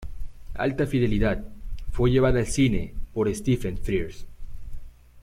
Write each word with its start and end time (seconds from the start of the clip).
Alta 0.55 0.87
fidelidad 0.87 1.43
fue 1.91 2.09
llevada 2.09 2.39
al 2.39 2.47
cine 2.47 2.95
por 3.13 3.31
Stephen 3.35 3.77
Frears. 3.77 4.25